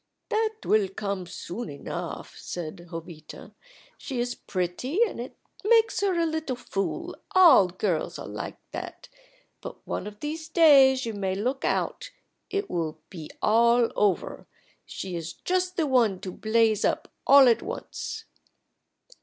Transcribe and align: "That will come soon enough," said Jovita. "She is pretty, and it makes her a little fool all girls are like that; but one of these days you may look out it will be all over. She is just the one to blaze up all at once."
"That 0.29 0.55
will 0.65 0.87
come 0.89 1.27
soon 1.27 1.69
enough," 1.69 2.35
said 2.35 2.87
Jovita. 2.89 3.53
"She 3.99 4.19
is 4.19 4.33
pretty, 4.33 4.99
and 5.03 5.19
it 5.19 5.37
makes 5.63 6.01
her 6.01 6.17
a 6.19 6.25
little 6.25 6.55
fool 6.55 7.15
all 7.35 7.67
girls 7.67 8.17
are 8.17 8.25
like 8.25 8.57
that; 8.71 9.09
but 9.61 9.85
one 9.85 10.07
of 10.07 10.19
these 10.19 10.49
days 10.49 11.05
you 11.05 11.13
may 11.13 11.35
look 11.35 11.63
out 11.63 12.09
it 12.49 12.67
will 12.67 12.99
be 13.11 13.29
all 13.43 13.91
over. 13.95 14.47
She 14.87 15.15
is 15.15 15.33
just 15.33 15.77
the 15.77 15.85
one 15.85 16.19
to 16.21 16.31
blaze 16.31 16.83
up 16.83 17.13
all 17.27 17.47
at 17.47 17.61
once." 17.61 18.25